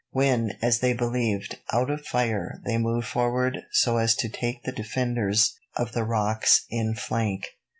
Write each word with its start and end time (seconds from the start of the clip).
When, 0.09 0.57
as 0.63 0.79
they 0.79 0.93
believed, 0.93 1.59
out 1.71 1.91
of 1.91 2.03
fire, 2.07 2.59
they 2.65 2.79
moved 2.79 3.05
forward 3.05 3.65
so 3.71 3.97
as 3.97 4.15
to 4.15 4.29
take 4.29 4.63
the 4.63 4.71
defenders 4.71 5.59
of 5.75 5.91
the 5.91 6.03
rocks 6.03 6.65
in 6.71 6.95
flank. 6.95 7.49